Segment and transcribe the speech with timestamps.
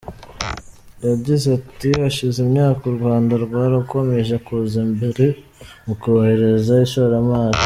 [1.07, 5.25] Yagize ati "Hashize imyaka u Rwanda rwarakomeje kuza imbere
[5.85, 7.57] mu korohereza ishoramari.